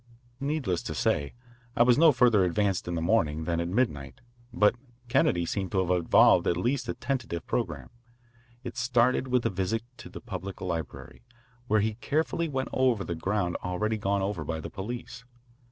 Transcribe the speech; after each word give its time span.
Needless 0.39 0.81
to 0.81 0.95
say, 0.95 1.35
I 1.75 1.83
was 1.83 1.95
no 1.99 2.11
further 2.11 2.43
advanced 2.43 2.87
in 2.87 2.95
the 2.95 3.03
morning 3.03 3.43
than 3.43 3.59
at 3.59 3.67
midnight, 3.67 4.19
but 4.51 4.75
Kennedy 5.09 5.45
seemed 5.45 5.71
to 5.73 5.85
have 5.87 5.91
evolved 5.91 6.47
at 6.47 6.57
least 6.57 6.89
a 6.89 6.95
tentative 6.95 7.45
programme. 7.45 7.91
It 8.63 8.77
started 8.77 9.27
with 9.27 9.45
a 9.45 9.51
visit 9.51 9.83
to 9.97 10.09
the 10.09 10.19
public 10.19 10.59
library, 10.59 11.21
where 11.67 11.81
he 11.81 11.93
carefully 12.01 12.47
went 12.49 12.69
over 12.73 13.03
the 13.03 13.13
ground 13.13 13.57
already 13.63 13.97
gone 13.99 14.23
over 14.23 14.43
by 14.43 14.59
the 14.59 14.71
police. 14.71 15.23